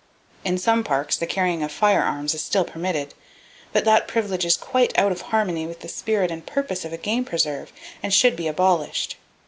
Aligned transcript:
In 0.43 0.57
some 0.57 0.83
parks 0.83 1.15
the 1.15 1.27
carrying 1.27 1.61
of 1.61 1.71
firearms 1.71 2.33
still 2.41 2.63
is 2.65 2.71
permitted, 2.71 3.13
but 3.71 3.85
that 3.85 4.07
privilege 4.07 4.43
is 4.45 4.57
quite 4.57 4.97
out 4.97 5.11
of 5.11 5.21
harmony 5.29 5.67
with 5.67 5.81
the 5.81 5.87
spirit 5.87 6.31
and 6.31 6.43
purposes 6.43 6.85
of 6.85 6.93
a 6.93 6.97
game 6.97 7.23
preserve, 7.23 7.71
and 8.01 8.11
should 8.11 8.35
be 8.35 8.47
abolished. 8.47 9.17